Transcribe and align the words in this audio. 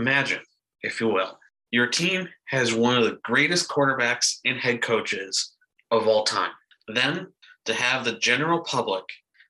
Imagine, 0.00 0.40
if 0.80 0.98
you 0.98 1.08
will, 1.08 1.38
your 1.70 1.86
team 1.86 2.26
has 2.46 2.72
one 2.72 2.96
of 2.96 3.04
the 3.04 3.18
greatest 3.22 3.68
quarterbacks 3.68 4.38
and 4.46 4.56
head 4.56 4.80
coaches 4.80 5.52
of 5.90 6.06
all 6.06 6.24
time. 6.24 6.52
Then 6.88 7.26
to 7.66 7.74
have 7.74 8.06
the 8.06 8.12
general 8.18 8.60
public 8.60 9.04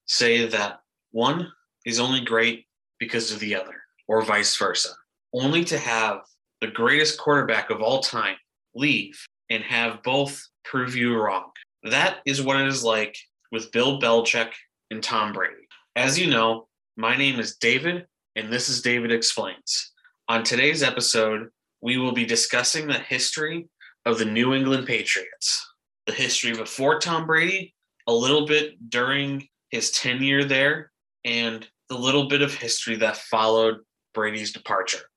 say 0.06 0.46
that 0.46 0.80
one 1.12 1.52
is 1.86 2.00
only 2.00 2.20
great 2.20 2.66
because 2.98 3.30
of 3.30 3.38
the 3.38 3.54
other, 3.54 3.80
or 4.08 4.22
vice 4.22 4.56
versa, 4.56 4.88
only 5.32 5.62
to 5.66 5.78
have 5.78 6.22
the 6.60 6.66
greatest 6.66 7.16
quarterback 7.16 7.70
of 7.70 7.80
all 7.80 8.00
time 8.00 8.34
leave 8.74 9.24
and 9.50 9.62
have 9.62 10.02
both 10.02 10.44
prove 10.64 10.96
you 10.96 11.16
wrong. 11.16 11.50
That 11.84 12.16
is 12.26 12.42
what 12.42 12.60
it 12.60 12.66
is 12.66 12.82
like 12.82 13.16
with 13.52 13.70
Bill 13.70 14.00
Belichick 14.00 14.50
and 14.90 15.00
Tom 15.00 15.32
Brady. 15.32 15.68
As 15.94 16.18
you 16.18 16.28
know, 16.28 16.66
my 16.96 17.16
name 17.16 17.38
is 17.38 17.54
David, 17.54 18.04
and 18.34 18.52
this 18.52 18.68
is 18.68 18.82
David 18.82 19.12
Explains. 19.12 19.89
On 20.30 20.44
today's 20.44 20.84
episode, 20.84 21.48
we 21.80 21.96
will 21.96 22.12
be 22.12 22.24
discussing 22.24 22.86
the 22.86 23.00
history 23.00 23.68
of 24.06 24.16
the 24.16 24.24
New 24.24 24.54
England 24.54 24.86
Patriots, 24.86 25.74
the 26.06 26.12
history 26.12 26.52
before 26.52 27.00
Tom 27.00 27.26
Brady, 27.26 27.74
a 28.06 28.14
little 28.14 28.46
bit 28.46 28.90
during 28.90 29.48
his 29.70 29.90
tenure 29.90 30.44
there, 30.44 30.92
and 31.24 31.66
the 31.88 31.98
little 31.98 32.28
bit 32.28 32.42
of 32.42 32.54
history 32.54 32.94
that 32.98 33.16
followed 33.16 33.78
Brady's 34.14 34.52
departure. 34.52 35.09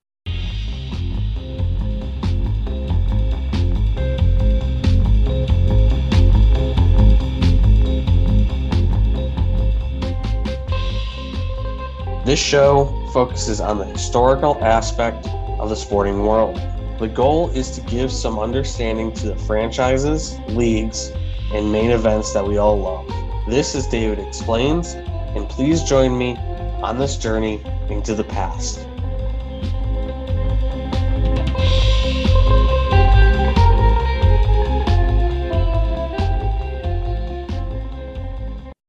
This 12.26 12.40
show 12.40 12.86
focuses 13.12 13.60
on 13.60 13.78
the 13.80 13.84
historical 13.84 14.58
aspect 14.64 15.28
of 15.60 15.68
the 15.68 15.76
sporting 15.76 16.26
world. 16.26 16.56
The 16.98 17.10
goal 17.10 17.50
is 17.50 17.70
to 17.72 17.82
give 17.82 18.14
some 18.14 18.40
understanding 18.40 19.12
to 19.16 19.28
the 19.28 19.36
franchises, 19.36 20.40
leagues, 20.48 21.12
and 21.54 21.70
main 21.70 21.92
events 21.92 22.32
that 22.32 22.48
we 22.48 22.58
all 22.58 22.80
love. 22.80 23.06
This 23.50 23.76
is 23.76 23.88
David 23.88 24.20
Explains, 24.20 24.94
and 24.94 25.50
please 25.50 25.84
join 25.84 26.18
me 26.18 26.38
on 26.82 26.98
this 26.98 27.18
journey 27.18 27.62
into 27.90 28.16
the 28.16 28.24
past. 28.24 28.88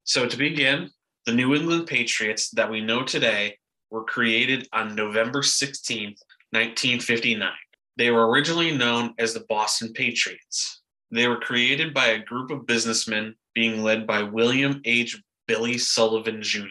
So, 0.05 0.29
to 0.29 0.37
begin, 0.37 0.91
the 1.27 1.33
New 1.33 1.55
England 1.55 1.87
Patriots 1.87 2.51
that 2.51 2.71
we 2.71 2.81
know 2.83 3.03
today 3.03 3.57
were 3.91 4.05
created 4.05 4.69
on 4.73 4.95
November 4.95 5.43
16, 5.43 6.09
1959. 6.51 7.51
They 7.97 8.11
were 8.11 8.29
originally 8.29 8.77
known 8.77 9.15
as 9.19 9.33
the 9.33 9.45
Boston 9.49 9.93
Patriots. 9.95 10.83
They 11.11 11.27
were 11.27 11.41
created 11.41 11.95
by 11.95 12.09
a 12.09 12.25
group 12.25 12.51
of 12.51 12.67
businessmen 12.67 13.37
being 13.55 13.83
led 13.83 14.07
by 14.07 14.23
William 14.23 14.83
H. 14.85 15.19
Billy 15.47 15.79
Sullivan 15.79 16.43
Jr. 16.43 16.67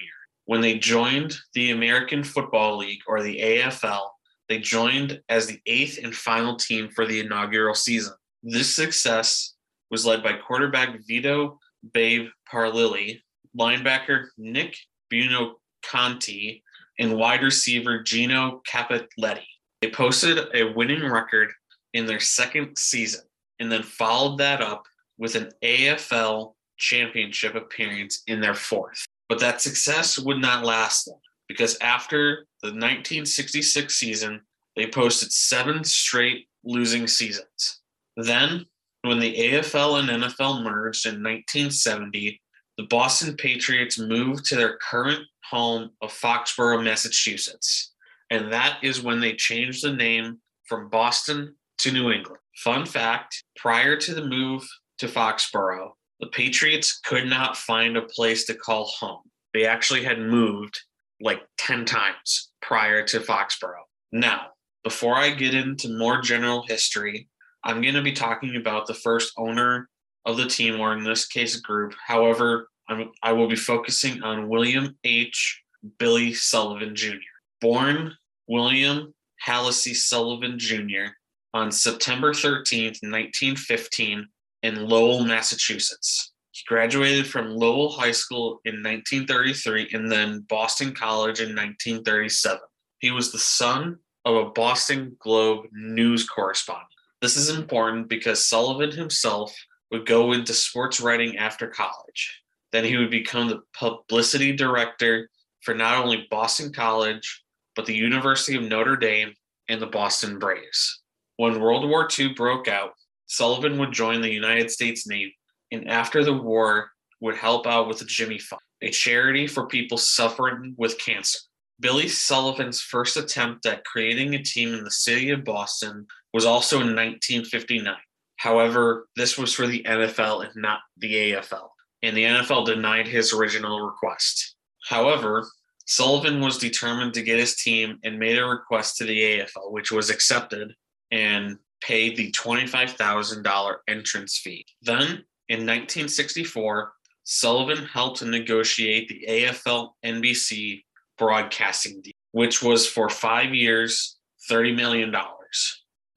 When 0.45 0.61
they 0.61 0.77
joined 0.77 1.35
the 1.53 1.71
American 1.71 2.23
Football 2.23 2.77
League 2.77 3.01
or 3.07 3.23
the 3.23 3.39
AFL, 3.39 4.07
they 4.49 4.59
joined 4.59 5.19
as 5.29 5.47
the 5.47 5.59
eighth 5.65 5.97
and 6.03 6.13
final 6.13 6.57
team 6.57 6.89
for 6.93 7.07
the 7.07 7.21
inaugural 7.21 7.73
season. 7.73 8.13
This 8.43 8.75
success 8.75 9.55
was 9.89 10.05
led 10.05 10.21
by 10.21 10.33
quarterback 10.33 10.99
Vito 11.07 11.57
Babe 11.93 12.27
Parilli 12.51 13.21
linebacker 13.57 14.27
Nick 14.37 14.77
Buonoconti, 15.11 16.61
and 16.99 17.17
wide 17.17 17.43
receiver 17.43 18.01
Gino 18.01 18.61
Cappelletti. 18.69 19.45
They 19.81 19.89
posted 19.91 20.39
a 20.53 20.71
winning 20.73 21.09
record 21.09 21.51
in 21.93 22.05
their 22.05 22.19
second 22.19 22.77
season 22.77 23.21
and 23.59 23.71
then 23.71 23.83
followed 23.83 24.37
that 24.37 24.61
up 24.61 24.83
with 25.17 25.35
an 25.35 25.51
AFL 25.63 26.53
championship 26.77 27.55
appearance 27.55 28.23
in 28.27 28.41
their 28.41 28.55
fourth. 28.55 29.05
But 29.29 29.39
that 29.39 29.61
success 29.61 30.19
would 30.19 30.39
not 30.39 30.65
last 30.65 31.07
long 31.07 31.19
because 31.47 31.77
after 31.79 32.45
the 32.61 32.69
1966 32.69 33.93
season, 33.95 34.41
they 34.75 34.87
posted 34.87 35.31
seven 35.31 35.83
straight 35.83 36.47
losing 36.63 37.07
seasons. 37.07 37.81
Then, 38.17 38.65
when 39.03 39.19
the 39.19 39.35
AFL 39.35 39.99
and 39.99 40.23
NFL 40.23 40.63
merged 40.63 41.05
in 41.05 41.21
1970, 41.21 42.41
the 42.77 42.87
Boston 42.89 43.35
Patriots 43.35 43.99
moved 43.99 44.45
to 44.45 44.55
their 44.55 44.77
current 44.77 45.21
home 45.49 45.91
of 46.01 46.11
Foxborough, 46.11 46.83
Massachusetts. 46.83 47.93
And 48.29 48.51
that 48.51 48.79
is 48.81 49.03
when 49.03 49.19
they 49.19 49.33
changed 49.33 49.83
the 49.83 49.93
name 49.93 50.39
from 50.67 50.89
Boston 50.89 51.55
to 51.79 51.91
New 51.91 52.11
England. 52.11 52.39
Fun 52.63 52.85
fact 52.85 53.43
prior 53.55 53.95
to 53.97 54.15
the 54.15 54.25
move 54.25 54.67
to 54.99 55.07
Foxborough, 55.07 55.91
the 56.19 56.27
Patriots 56.27 56.99
could 57.03 57.27
not 57.27 57.57
find 57.57 57.97
a 57.97 58.03
place 58.03 58.45
to 58.45 58.55
call 58.55 58.85
home. 58.85 59.21
They 59.53 59.65
actually 59.65 60.03
had 60.03 60.19
moved 60.19 60.79
like 61.21 61.41
10 61.57 61.85
times 61.85 62.51
prior 62.61 63.03
to 63.07 63.19
Foxborough. 63.19 63.83
Now, 64.11 64.47
before 64.83 65.15
I 65.15 65.29
get 65.29 65.53
into 65.53 65.97
more 65.97 66.21
general 66.21 66.63
history, 66.63 67.29
I'm 67.63 67.81
going 67.81 67.93
to 67.93 68.01
be 68.01 68.11
talking 68.11 68.55
about 68.55 68.87
the 68.87 68.93
first 68.93 69.33
owner 69.37 69.89
of 70.25 70.37
the 70.37 70.47
team, 70.47 70.79
or 70.79 70.95
in 70.95 71.03
this 71.03 71.25
case, 71.25 71.57
group. 71.57 71.93
However, 72.05 72.69
I'm, 72.89 73.11
I 73.21 73.33
will 73.33 73.47
be 73.47 73.55
focusing 73.55 74.21
on 74.23 74.49
William 74.49 74.97
H. 75.03 75.61
Billy 75.97 76.33
Sullivan 76.33 76.95
Jr. 76.95 77.17
Born 77.61 78.13
William 78.47 79.13
Halsey 79.39 79.93
Sullivan 79.93 80.57
Jr. 80.57 81.11
on 81.53 81.71
September 81.71 82.31
13th, 82.31 83.01
1915, 83.01 84.27
in 84.63 84.87
Lowell, 84.87 85.25
Massachusetts. 85.25 86.31
He 86.51 86.63
graduated 86.67 87.27
from 87.27 87.55
Lowell 87.55 87.91
High 87.91 88.11
School 88.11 88.61
in 88.63 88.75
1933 88.75 89.89
and 89.93 90.09
then 90.09 90.45
Boston 90.47 90.93
College 90.93 91.39
in 91.41 91.49
1937. 91.49 92.59
He 92.99 93.11
was 93.11 93.31
the 93.31 93.39
son 93.39 93.97
of 94.23 94.35
a 94.35 94.49
Boston 94.51 95.17
Globe 95.19 95.65
news 95.73 96.27
correspondent. 96.27 96.87
This 97.21 97.35
is 97.35 97.49
important 97.49 98.07
because 98.07 98.47
Sullivan 98.47 98.91
himself 98.91 99.53
would 99.93 100.05
go 100.05 100.33
into 100.33 100.53
sports 100.53 100.99
writing 100.99 101.37
after 101.37 101.67
college. 101.67 102.41
Then 102.73 102.83
he 102.83 102.97
would 102.97 103.11
become 103.11 103.47
the 103.47 103.61
publicity 103.77 104.51
director 104.51 105.29
for 105.61 105.73
not 105.73 106.03
only 106.03 106.27
Boston 106.29 106.73
College, 106.73 107.43
but 107.75 107.85
the 107.85 107.95
University 107.95 108.57
of 108.57 108.63
Notre 108.63 108.97
Dame 108.97 109.33
and 109.69 109.79
the 109.79 109.87
Boston 109.87 110.39
Braves. 110.39 111.01
When 111.37 111.61
World 111.61 111.87
War 111.87 112.09
II 112.19 112.33
broke 112.33 112.67
out, 112.67 112.91
Sullivan 113.27 113.77
would 113.77 113.93
join 113.93 114.19
the 114.19 114.33
United 114.33 114.69
States 114.69 115.07
Navy 115.07 115.35
and 115.71 115.89
after 115.89 116.23
the 116.23 116.33
war 116.33 116.91
would 117.19 117.35
help 117.35 117.65
out 117.65 117.87
with 117.87 117.99
the 117.99 118.05
Jimmy 118.05 118.37
Fund, 118.37 118.61
a 118.81 118.89
charity 118.89 119.47
for 119.47 119.67
people 119.67 119.97
suffering 119.97 120.75
with 120.77 120.99
cancer. 120.99 121.39
Billy 121.79 122.07
Sullivan's 122.07 122.81
first 122.81 123.17
attempt 123.17 123.65
at 123.65 123.83
creating 123.85 124.35
a 124.35 124.43
team 124.43 124.73
in 124.73 124.83
the 124.83 124.91
city 124.91 125.31
of 125.31 125.43
Boston 125.43 126.05
was 126.33 126.45
also 126.45 126.77
in 126.77 126.95
1959. 126.95 127.95
However, 128.43 129.07
this 129.15 129.37
was 129.37 129.53
for 129.53 129.67
the 129.67 129.83
NFL 129.83 130.43
and 130.43 130.53
not 130.57 130.81
the 130.97 131.31
AFL, 131.31 131.69
and 132.01 132.17
the 132.17 132.25
NFL 132.25 132.65
denied 132.65 133.07
his 133.07 133.31
original 133.31 133.79
request. 133.79 134.57
However, 134.85 135.47
Sullivan 135.85 136.41
was 136.41 136.57
determined 136.57 137.13
to 137.13 137.21
get 137.21 137.39
his 137.39 137.55
team 137.55 137.99
and 138.03 138.19
made 138.19 138.37
a 138.37 138.45
request 138.45 138.97
to 138.97 139.05
the 139.05 139.17
AFL, 139.17 139.71
which 139.71 139.93
was 139.93 140.09
accepted 140.09 140.75
and 141.09 141.57
paid 141.81 142.17
the 142.17 142.33
$25,000 142.33 143.75
entrance 143.87 144.37
fee. 144.39 144.65
Then, 144.81 145.23
in 145.47 145.59
1964, 145.59 146.91
Sullivan 147.23 147.85
helped 147.85 148.25
negotiate 148.25 149.07
the 149.07 149.25
AFL 149.25 149.91
NBC 150.03 150.83
broadcasting 151.17 152.01
deal, 152.01 152.11
which 152.33 152.61
was 152.61 152.85
for 152.85 153.07
five 153.07 153.53
years, 153.53 154.17
$30 154.51 154.75
million. 154.75 155.15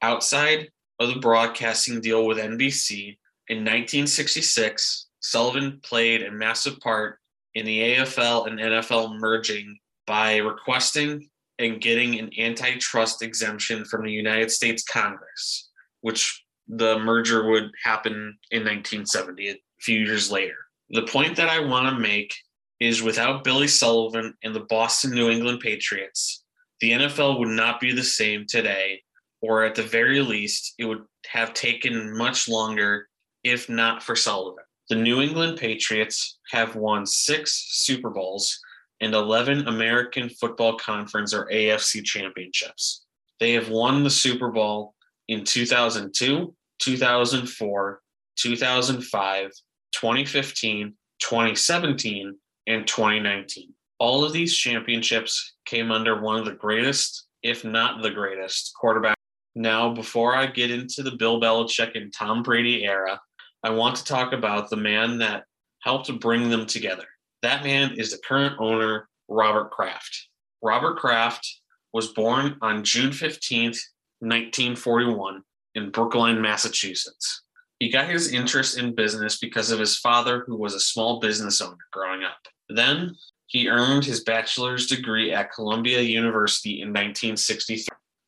Outside 0.02 0.70
of 0.98 1.08
the 1.08 1.20
broadcasting 1.20 2.00
deal 2.00 2.26
with 2.26 2.38
NBC. 2.38 3.19
In 3.48 3.58
1966, 3.58 5.08
Sullivan 5.20 5.81
played 5.82 6.22
a 6.22 6.31
massive 6.31 6.78
part 6.81 7.19
in 7.54 7.64
the 7.64 7.94
AFL 7.94 8.46
and 8.46 8.58
NFL 8.58 9.19
merging 9.19 9.78
by 10.06 10.37
requesting 10.37 11.28
and 11.58 11.81
getting 11.81 12.19
an 12.19 12.31
antitrust 12.38 13.22
exemption 13.22 13.84
from 13.84 14.04
the 14.04 14.12
United 14.12 14.50
States 14.50 14.84
Congress, 14.84 15.70
which 16.02 16.44
the 16.69 16.98
merger 16.98 17.48
would 17.48 17.70
happen 17.82 18.37
in 18.50 18.60
1970, 18.60 19.50
a 19.50 19.56
few 19.81 20.00
years 20.00 20.31
later. 20.31 20.56
The 20.90 21.06
point 21.06 21.37
that 21.37 21.48
I 21.48 21.60
want 21.60 21.88
to 21.88 22.00
make 22.00 22.34
is 22.78 23.02
without 23.02 23.44
Billy 23.44 23.69
Sullivan 23.69 24.34
and 24.43 24.54
the 24.54 24.66
Boston 24.69 25.12
New 25.12 25.31
England 25.31 25.60
Patriots, 25.60 26.44
the 26.81 26.93
NFL 26.93 27.38
would 27.38 27.48
not 27.48 27.81
be 27.81 27.93
the 27.93 28.04
same 28.04 28.44
today 28.46 29.00
or 29.43 29.65
at 29.65 29.75
the 29.75 29.83
very 29.83 30.21
least, 30.21 30.75
it 30.79 30.85
would 30.85 31.05
have 31.29 31.55
taken 31.55 32.17
much 32.17 32.49
longer 32.49 33.09
if 33.44 33.69
not 33.69 34.03
for 34.03 34.17
Sullivan. 34.17 34.65
The 34.88 34.97
New 34.97 35.21
England 35.21 35.59
Patriots 35.59 36.38
have 36.50 36.77
won 36.77 37.06
six 37.06 37.67
Super 37.71 38.11
Bowls 38.11 38.59
and 39.00 39.15
11 39.15 39.69
American 39.69 40.29
Football 40.29 40.79
Conference 40.79 41.35
or 41.35 41.47
AFC 41.47 42.05
championships. 42.05 43.05
They 43.41 43.53
have 43.53 43.69
won 43.69 44.05
the 44.05 44.11
Super 44.11 44.50
Bowl 44.50 44.94
in 45.29 45.44
2002, 45.44 46.55
2004, 46.79 48.00
2005, 48.37 49.50
2015, 49.93 50.94
2017, 51.19 52.37
and 52.67 52.87
2019. 52.87 53.73
All 53.99 54.25
of 54.25 54.32
these 54.32 54.56
championships 54.56 55.55
came 55.65 55.91
under 55.91 56.21
one 56.21 56.39
of 56.39 56.44
the 56.44 56.53
greatest, 56.53 57.27
if 57.43 57.65
not 57.65 58.03
the 58.03 58.11
greatest, 58.11 58.73
quarterback. 58.79 59.16
Now, 59.58 59.88
before 59.94 60.37
I 60.37 60.47
get 60.47 60.70
into 60.70 61.03
the 61.03 61.17
Bill 61.17 61.41
Belichick 61.41 61.97
and 61.97 62.12
Tom 62.12 62.43
Brady 62.43 62.85
era, 62.85 63.19
I 63.62 63.70
want 63.70 63.97
to 63.97 64.05
talk 64.05 64.35
about 64.35 64.69
the 64.69 64.76
man 64.76 65.17
that 65.19 65.44
helped 65.81 66.20
bring 66.20 66.50
them 66.50 66.67
together. 66.67 67.06
That 67.41 67.64
man 67.64 67.94
is 67.97 68.11
the 68.11 68.19
current 68.19 68.56
owner, 68.58 69.08
Robert 69.29 69.70
Kraft. 69.70 70.29
Robert 70.62 70.99
Kraft 70.99 71.61
was 71.94 72.08
born 72.08 72.58
on 72.61 72.85
June 72.85 73.11
15th, 73.11 73.81
1941, 74.20 75.43
in 75.75 75.91
Brookline, 75.91 76.43
Massachusetts. 76.43 77.43
He 77.79 77.88
got 77.88 78.11
his 78.11 78.35
interest 78.35 78.76
in 78.76 78.94
business 78.94 79.38
because 79.38 79.70
of 79.70 79.79
his 79.79 79.97
father, 79.97 80.44
who 80.47 80.58
was 80.58 80.75
a 80.75 80.81
small 80.81 81.19
business 81.19 81.62
owner 81.62 81.76
growing 81.93 82.25
up. 82.25 82.37
Then 82.69 83.14
he 83.47 83.70
earned 83.70 84.05
his 84.05 84.23
bachelor's 84.23 84.87
degree 84.87 85.32
at 85.32 85.50
Columbia 85.50 86.03
University 86.03 86.82
in 86.82 86.88
1963. 86.88 87.87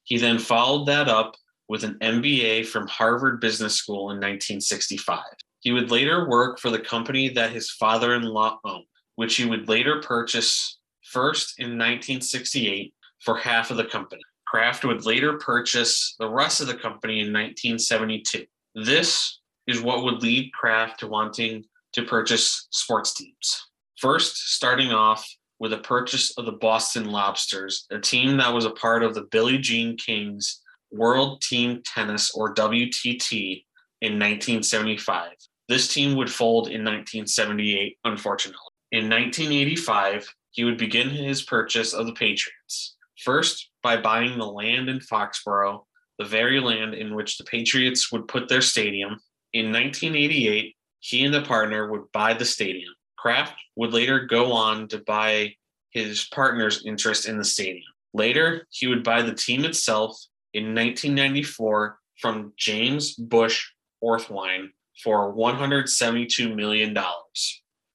He 0.08 0.16
then 0.16 0.38
followed 0.38 0.86
that 0.86 1.06
up 1.06 1.36
with 1.68 1.84
an 1.84 1.98
MBA 2.00 2.66
from 2.66 2.86
Harvard 2.88 3.42
Business 3.42 3.74
School 3.74 4.10
in 4.10 4.16
1965. 4.16 5.22
He 5.60 5.70
would 5.70 5.90
later 5.90 6.26
work 6.26 6.58
for 6.58 6.70
the 6.70 6.78
company 6.78 7.28
that 7.28 7.52
his 7.52 7.70
father 7.72 8.14
in 8.14 8.22
law 8.22 8.58
owned, 8.64 8.86
which 9.16 9.36
he 9.36 9.44
would 9.44 9.68
later 9.68 10.00
purchase 10.00 10.78
first 11.02 11.58
in 11.58 11.72
1968 11.72 12.94
for 13.22 13.36
half 13.36 13.70
of 13.70 13.76
the 13.76 13.84
company. 13.84 14.22
Kraft 14.46 14.82
would 14.86 15.04
later 15.04 15.36
purchase 15.36 16.14
the 16.18 16.30
rest 16.30 16.62
of 16.62 16.68
the 16.68 16.74
company 16.74 17.20
in 17.20 17.26
1972. 17.26 18.46
This 18.76 19.40
is 19.66 19.82
what 19.82 20.04
would 20.04 20.22
lead 20.22 20.50
Kraft 20.54 21.00
to 21.00 21.06
wanting 21.06 21.64
to 21.92 22.02
purchase 22.02 22.66
sports 22.70 23.12
teams. 23.12 23.66
First, 23.98 24.54
starting 24.54 24.90
off 24.90 25.28
with 25.60 25.72
a 25.72 25.78
purchase 25.78 26.36
of 26.38 26.46
the 26.46 26.52
Boston 26.52 27.06
Lobsters, 27.06 27.86
a 27.90 27.98
team 27.98 28.36
that 28.36 28.52
was 28.52 28.64
a 28.64 28.70
part 28.70 29.02
of 29.02 29.14
the 29.14 29.26
Billie 29.30 29.58
Jean 29.58 29.96
King's 29.96 30.60
World 30.90 31.42
Team 31.42 31.82
Tennis 31.84 32.30
or 32.34 32.54
WTT 32.54 33.64
in 34.00 34.12
1975. 34.12 35.32
This 35.68 35.92
team 35.92 36.16
would 36.16 36.32
fold 36.32 36.68
in 36.68 36.84
1978, 36.84 37.98
unfortunately. 38.04 38.58
In 38.92 39.10
1985, 39.10 40.34
he 40.52 40.64
would 40.64 40.78
begin 40.78 41.10
his 41.10 41.42
purchase 41.42 41.92
of 41.92 42.06
the 42.06 42.14
Patriots. 42.14 42.96
First, 43.22 43.70
by 43.82 44.00
buying 44.00 44.38
the 44.38 44.46
land 44.46 44.88
in 44.88 45.00
Foxborough, 45.00 45.84
the 46.18 46.24
very 46.24 46.60
land 46.60 46.94
in 46.94 47.14
which 47.14 47.36
the 47.36 47.44
Patriots 47.44 48.10
would 48.10 48.28
put 48.28 48.48
their 48.48 48.62
stadium. 48.62 49.20
In 49.52 49.66
1988, 49.72 50.74
he 51.00 51.24
and 51.24 51.34
a 51.34 51.42
partner 51.42 51.90
would 51.90 52.10
buy 52.12 52.34
the 52.34 52.44
stadium. 52.44 52.92
Kraft 53.18 53.54
would 53.74 53.92
later 53.92 54.20
go 54.26 54.52
on 54.52 54.86
to 54.88 54.98
buy 54.98 55.54
his 55.90 56.28
partner's 56.32 56.86
interest 56.86 57.28
in 57.28 57.36
the 57.36 57.44
stadium. 57.44 57.82
Later, 58.14 58.66
he 58.70 58.86
would 58.86 59.02
buy 59.02 59.22
the 59.22 59.34
team 59.34 59.64
itself 59.64 60.16
in 60.54 60.74
1994 60.74 61.98
from 62.20 62.52
James 62.56 63.14
Bush 63.14 63.66
Orthwein 64.02 64.68
for 65.02 65.34
$172 65.34 66.54
million. 66.54 66.96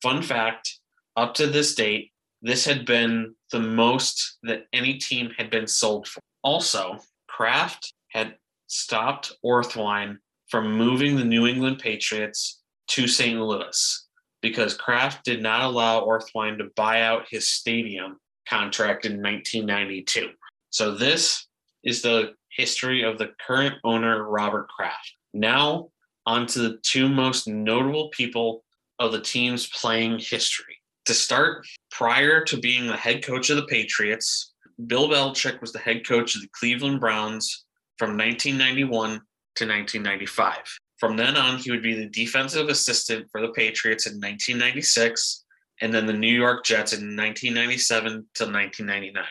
Fun 0.01 0.21
fact 0.21 0.79
up 1.15 1.33
to 1.35 1.47
this 1.47 1.73
date, 1.73 2.11
this 2.41 2.65
had 2.65 2.85
been 2.85 3.33
the 3.51 3.59
most 3.59 4.39
that 4.43 4.65
any 4.73 4.97
team 4.97 5.31
had 5.37 5.49
been 5.49 5.67
sold 5.67 6.07
for. 6.07 6.19
Also, 6.43 6.99
Kraft 7.29 7.93
had 8.09 8.35
stopped 8.67 9.31
Orthwein 9.45 10.17
from 10.49 10.75
moving 10.77 11.15
the 11.15 11.23
New 11.23 11.47
England 11.47 11.79
Patriots 11.79 12.61
to 12.89 13.07
St. 13.07 13.39
Louis 13.39 14.03
because 14.43 14.75
Kraft 14.75 15.23
did 15.23 15.41
not 15.41 15.63
allow 15.63 16.05
Orthwein 16.05 16.57
to 16.59 16.69
buy 16.75 17.01
out 17.01 17.25
his 17.29 17.47
stadium 17.47 18.19
contract 18.47 19.05
in 19.05 19.13
1992. 19.13 20.29
So 20.69 20.93
this 20.93 21.47
is 21.83 22.01
the 22.01 22.33
history 22.49 23.03
of 23.03 23.17
the 23.17 23.31
current 23.47 23.75
owner, 23.85 24.29
Robert 24.29 24.67
Kraft. 24.67 25.13
Now, 25.33 25.89
on 26.25 26.45
to 26.47 26.59
the 26.59 26.77
two 26.83 27.07
most 27.07 27.47
notable 27.47 28.09
people 28.09 28.63
of 28.99 29.13
the 29.13 29.21
team's 29.21 29.67
playing 29.69 30.19
history. 30.19 30.77
To 31.05 31.13
start, 31.13 31.65
prior 31.89 32.43
to 32.43 32.57
being 32.57 32.85
the 32.85 32.97
head 32.97 33.25
coach 33.25 33.49
of 33.49 33.55
the 33.55 33.65
Patriots, 33.65 34.53
Bill 34.87 35.09
Belichick 35.09 35.61
was 35.61 35.71
the 35.71 35.79
head 35.79 36.05
coach 36.05 36.35
of 36.35 36.41
the 36.41 36.49
Cleveland 36.51 36.99
Browns 36.99 37.65
from 37.97 38.17
1991 38.17 39.09
to 39.55 39.65
1995. 39.65 40.57
From 41.03 41.17
then 41.17 41.35
on, 41.35 41.57
he 41.57 41.69
would 41.69 41.83
be 41.83 41.95
the 41.95 42.05
defensive 42.05 42.69
assistant 42.69 43.29
for 43.29 43.41
the 43.41 43.51
Patriots 43.51 44.07
in 44.07 44.13
1996 44.13 45.43
and 45.81 45.93
then 45.93 46.05
the 46.05 46.13
New 46.13 46.33
York 46.33 46.63
Jets 46.63 46.93
in 46.93 47.17
1997 47.17 48.11
to 48.35 48.45
1999. 48.45 49.25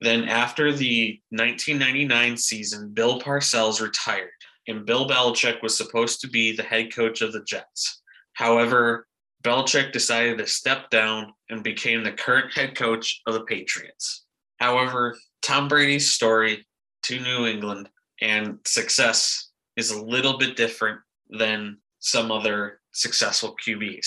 Then, 0.00 0.28
after 0.28 0.72
the 0.72 1.20
1999 1.30 2.36
season, 2.36 2.90
Bill 2.90 3.20
Parcells 3.20 3.80
retired, 3.80 4.30
and 4.68 4.86
Bill 4.86 5.08
Belichick 5.08 5.60
was 5.64 5.76
supposed 5.76 6.20
to 6.20 6.28
be 6.28 6.54
the 6.54 6.62
head 6.62 6.94
coach 6.94 7.22
of 7.22 7.32
the 7.32 7.42
Jets. 7.42 8.02
However, 8.34 9.08
Belichick 9.42 9.90
decided 9.90 10.38
to 10.38 10.46
step 10.46 10.90
down 10.90 11.32
and 11.50 11.64
became 11.64 12.04
the 12.04 12.12
current 12.12 12.54
head 12.54 12.76
coach 12.76 13.20
of 13.26 13.34
the 13.34 13.42
Patriots. 13.46 14.26
However, 14.58 15.18
Tom 15.42 15.66
Brady's 15.66 16.12
story 16.12 16.64
to 17.02 17.18
New 17.18 17.46
England 17.46 17.88
and 18.22 18.60
success 18.64 19.50
is 19.76 19.90
a 19.90 20.00
little 20.00 20.38
bit 20.38 20.54
different 20.54 21.00
than 21.30 21.78
some 21.98 22.30
other 22.30 22.80
successful 22.92 23.56
QBs. 23.66 24.06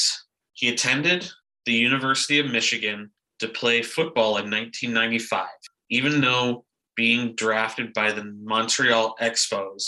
He 0.54 0.70
attended 0.70 1.30
the 1.66 1.74
University 1.74 2.40
of 2.40 2.52
Michigan 2.52 3.12
to 3.40 3.48
play 3.48 3.82
football 3.82 4.38
in 4.38 4.50
1995, 4.50 5.48
even 5.90 6.22
though 6.22 6.66
being 6.96 7.34
drafted 7.36 7.94
by 7.94 8.12
the 8.12 8.26
Montreal 8.44 9.16
Expos 9.22 9.84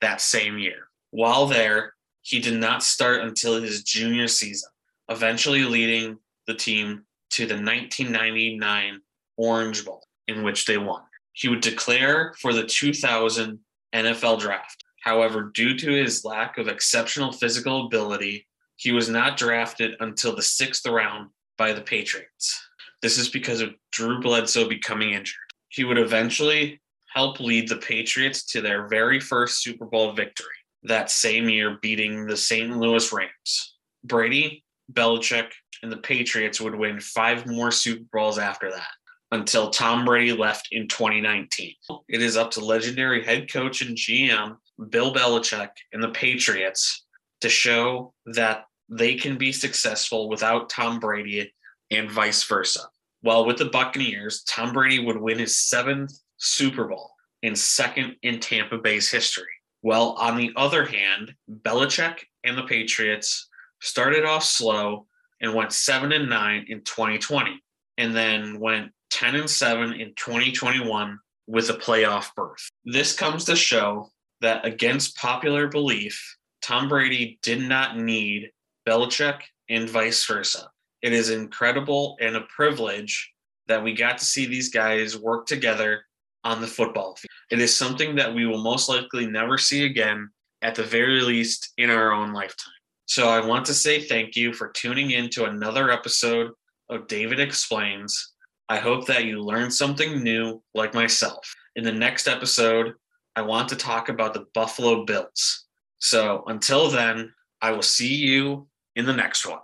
that 0.00 0.20
same 0.20 0.58
year. 0.58 0.88
While 1.10 1.46
there, 1.46 1.94
he 2.22 2.38
did 2.38 2.54
not 2.54 2.82
start 2.82 3.22
until 3.22 3.60
his 3.60 3.82
junior 3.82 4.28
season, 4.28 4.70
eventually 5.08 5.64
leading 5.64 6.18
the 6.46 6.54
team 6.54 7.04
to 7.30 7.46
the 7.46 7.54
1999 7.54 9.00
Orange 9.36 9.84
Bowl, 9.84 10.06
in 10.28 10.42
which 10.42 10.66
they 10.66 10.78
won. 10.78 11.02
He 11.32 11.48
would 11.48 11.62
declare 11.62 12.34
for 12.40 12.52
the 12.52 12.64
2000 12.64 13.58
NFL 13.94 14.40
draft. 14.40 14.84
However, 15.02 15.50
due 15.52 15.76
to 15.78 15.90
his 15.90 16.24
lack 16.24 16.58
of 16.58 16.68
exceptional 16.68 17.32
physical 17.32 17.86
ability, 17.86 18.46
he 18.76 18.92
was 18.92 19.08
not 19.08 19.36
drafted 19.36 19.96
until 20.00 20.34
the 20.34 20.42
sixth 20.42 20.86
round 20.86 21.30
by 21.58 21.72
the 21.72 21.80
Patriots. 21.80 22.68
This 23.02 23.18
is 23.18 23.28
because 23.28 23.60
of 23.60 23.74
Drew 23.90 24.20
Bledsoe 24.20 24.68
becoming 24.68 25.10
injured. 25.10 25.36
He 25.68 25.82
would 25.82 25.98
eventually 25.98 26.80
help 27.12 27.40
lead 27.40 27.68
the 27.68 27.76
Patriots 27.76 28.44
to 28.52 28.60
their 28.60 28.86
very 28.86 29.18
first 29.18 29.62
Super 29.62 29.86
Bowl 29.86 30.12
victory 30.12 30.46
that 30.84 31.10
same 31.10 31.48
year, 31.48 31.78
beating 31.82 32.26
the 32.26 32.36
St. 32.36 32.76
Louis 32.76 33.12
Rams. 33.12 33.76
Brady, 34.04 34.64
Belichick, 34.92 35.50
and 35.82 35.90
the 35.90 35.96
Patriots 35.96 36.60
would 36.60 36.74
win 36.74 37.00
five 37.00 37.46
more 37.46 37.70
Super 37.70 38.04
Bowls 38.12 38.38
after 38.38 38.70
that 38.70 38.90
until 39.32 39.70
Tom 39.70 40.04
Brady 40.04 40.32
left 40.32 40.68
in 40.70 40.86
2019. 40.86 41.74
It 42.08 42.22
is 42.22 42.36
up 42.36 42.52
to 42.52 42.64
legendary 42.64 43.24
head 43.24 43.50
coach 43.50 43.82
and 43.82 43.96
GM 43.96 44.56
Bill 44.90 45.14
Belichick 45.14 45.70
and 45.92 46.02
the 46.02 46.10
Patriots 46.10 47.04
to 47.40 47.48
show 47.48 48.14
that 48.26 48.66
they 48.88 49.14
can 49.14 49.36
be 49.36 49.52
successful 49.52 50.28
without 50.28 50.68
Tom 50.68 51.00
Brady 51.00 51.52
and 51.90 52.10
vice 52.10 52.42
versa. 52.44 52.80
While 53.20 53.46
with 53.46 53.58
the 53.58 53.66
Buccaneers, 53.66 54.42
Tom 54.44 54.72
Brady 54.72 54.98
would 54.98 55.16
win 55.16 55.38
his 55.38 55.56
seventh 55.56 56.12
Super 56.38 56.88
Bowl 56.88 57.10
and 57.42 57.58
second 57.58 58.16
in 58.22 58.40
Tampa 58.40 58.78
Bay's 58.78 59.10
history. 59.10 59.44
Well, 59.82 60.12
on 60.12 60.36
the 60.36 60.52
other 60.56 60.84
hand, 60.84 61.34
Belichick 61.50 62.18
and 62.44 62.56
the 62.56 62.62
Patriots 62.62 63.48
started 63.80 64.24
off 64.24 64.44
slow 64.44 65.06
and 65.40 65.54
went 65.54 65.72
7 65.72 66.12
and 66.12 66.28
9 66.28 66.66
in 66.68 66.82
2020 66.82 67.60
and 67.98 68.14
then 68.14 68.60
went 68.60 68.92
10 69.10 69.34
and 69.34 69.50
7 69.50 69.92
in 69.92 70.14
2021 70.14 71.18
with 71.48 71.68
a 71.70 71.74
playoff 71.74 72.34
berth. 72.36 72.70
This 72.84 73.14
comes 73.14 73.44
to 73.46 73.56
show 73.56 74.11
that 74.42 74.64
against 74.66 75.16
popular 75.16 75.68
belief, 75.68 76.36
Tom 76.60 76.88
Brady 76.88 77.38
did 77.42 77.62
not 77.62 77.96
need 77.96 78.50
Belichick 78.86 79.40
and 79.68 79.88
vice 79.88 80.24
versa. 80.26 80.68
It 81.00 81.12
is 81.12 81.30
incredible 81.30 82.16
and 82.20 82.36
a 82.36 82.42
privilege 82.54 83.32
that 83.68 83.82
we 83.82 83.94
got 83.94 84.18
to 84.18 84.24
see 84.24 84.46
these 84.46 84.68
guys 84.68 85.18
work 85.18 85.46
together 85.46 86.04
on 86.44 86.60
the 86.60 86.66
football 86.66 87.16
field. 87.16 87.30
It 87.50 87.60
is 87.60 87.76
something 87.76 88.14
that 88.16 88.34
we 88.34 88.46
will 88.46 88.62
most 88.62 88.88
likely 88.88 89.26
never 89.26 89.58
see 89.58 89.84
again, 89.86 90.28
at 90.62 90.74
the 90.74 90.82
very 90.82 91.20
least 91.20 91.72
in 91.78 91.90
our 91.90 92.12
own 92.12 92.32
lifetime. 92.32 92.72
So 93.06 93.28
I 93.28 93.44
want 93.44 93.66
to 93.66 93.74
say 93.74 94.00
thank 94.00 94.36
you 94.36 94.52
for 94.52 94.68
tuning 94.68 95.12
in 95.12 95.28
to 95.30 95.44
another 95.44 95.90
episode 95.90 96.50
of 96.88 97.06
David 97.08 97.40
Explains. 97.40 98.32
I 98.68 98.78
hope 98.78 99.06
that 99.06 99.24
you 99.24 99.40
learned 99.40 99.74
something 99.74 100.22
new, 100.22 100.62
like 100.74 100.94
myself. 100.94 101.52
In 101.76 101.84
the 101.84 101.92
next 101.92 102.26
episode, 102.26 102.94
I 103.34 103.40
want 103.40 103.70
to 103.70 103.76
talk 103.76 104.10
about 104.10 104.34
the 104.34 104.44
Buffalo 104.52 105.06
Bills. 105.06 105.64
So 106.00 106.44
until 106.48 106.90
then, 106.90 107.32
I 107.62 107.70
will 107.70 107.80
see 107.80 108.14
you 108.14 108.68
in 108.94 109.06
the 109.06 109.14
next 109.14 109.46
one. 109.46 109.60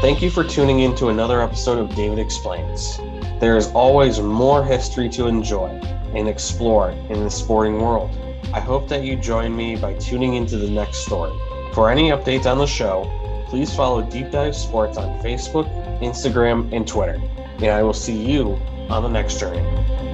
Thank 0.00 0.22
you 0.22 0.30
for 0.30 0.42
tuning 0.42 0.80
in 0.80 0.94
to 0.96 1.08
another 1.10 1.42
episode 1.42 1.78
of 1.78 1.94
David 1.94 2.18
Explains. 2.18 2.96
There 3.40 3.58
is 3.58 3.68
always 3.72 4.20
more 4.20 4.64
history 4.64 5.10
to 5.10 5.26
enjoy 5.26 5.68
and 6.14 6.28
explore 6.28 6.92
in 6.92 7.22
the 7.24 7.30
sporting 7.30 7.82
world. 7.82 8.10
I 8.54 8.60
hope 8.60 8.88
that 8.88 9.04
you 9.04 9.16
join 9.16 9.54
me 9.54 9.76
by 9.76 9.92
tuning 9.94 10.32
into 10.32 10.56
the 10.56 10.70
next 10.70 11.04
story. 11.04 11.38
For 11.74 11.90
any 11.90 12.08
updates 12.08 12.46
on 12.46 12.56
the 12.56 12.66
show, 12.66 13.04
please 13.50 13.74
follow 13.74 14.00
Deep 14.00 14.30
Dive 14.30 14.54
Sports 14.54 14.96
on 14.96 15.18
Facebook, 15.18 15.68
Instagram, 16.00 16.72
and 16.72 16.86
Twitter. 16.86 17.20
And 17.56 17.66
I 17.66 17.82
will 17.82 17.92
see 17.92 18.16
you 18.16 18.52
on 18.88 19.02
the 19.02 19.08
next 19.08 19.40
journey. 19.40 20.09